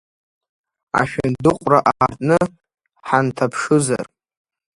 [0.99, 2.37] Ашәындыҟәра аартны
[3.07, 4.05] ҳанҭаԥшызар…